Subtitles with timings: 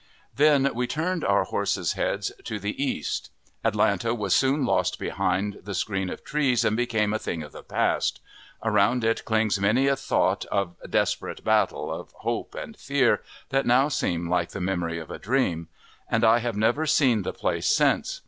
[0.35, 3.29] Then we turned our horses' heads to the east;
[3.63, 7.61] Atlanta was soon lost behind the screen of trees, and became a thing of the
[7.61, 8.19] past.
[8.63, 13.89] Around it clings many a thought of desperate battle, of hope and fear, that now
[13.89, 15.67] seem like the memory of a dream;
[16.09, 18.19] and I have never seen the place since.